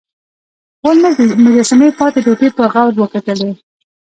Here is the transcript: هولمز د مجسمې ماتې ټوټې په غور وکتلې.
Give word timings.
هولمز 0.85 1.15
د 1.29 1.31
مجسمې 1.45 1.87
ماتې 1.97 2.19
ټوټې 2.25 2.49
په 2.57 2.63
غور 2.71 2.93
وکتلې. 3.01 3.51